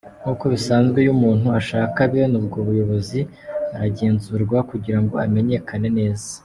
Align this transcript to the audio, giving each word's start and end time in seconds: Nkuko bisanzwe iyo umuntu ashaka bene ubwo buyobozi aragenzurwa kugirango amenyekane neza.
Nkuko 0.21 0.43
bisanzwe 0.53 0.97
iyo 1.03 1.11
umuntu 1.17 1.47
ashaka 1.59 1.97
bene 2.11 2.35
ubwo 2.41 2.57
buyobozi 2.67 3.19
aragenzurwa 3.75 4.57
kugirango 4.69 5.15
amenyekane 5.25 5.89
neza. 5.99 6.29